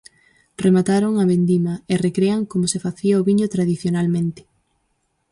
[0.65, 4.41] Remataron a vendima e recrean como se facía o viño tradicionalmente.